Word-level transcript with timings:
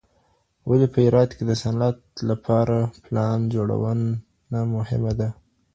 ولي 0.69 0.87
په 0.93 0.99
هرات 1.05 1.29
کي 1.37 1.43
د 1.45 1.51
صنعت 1.63 1.97
لپاره 2.29 2.77
پلان 3.03 3.39
جوړونه 3.53 4.63
مهمه 4.75 5.11
ده؟ 5.19 5.29